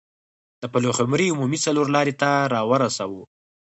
[0.61, 3.23] د پلخمري عمومي څلور لارې ته راورسوه.